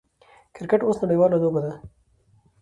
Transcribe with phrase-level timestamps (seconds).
[0.55, 1.73] کرکټ اوس نړۍواله لوبه ده.